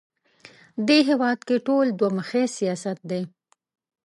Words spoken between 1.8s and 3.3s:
دوه مخی سیاست دی